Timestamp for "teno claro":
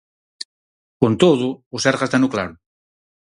2.13-2.53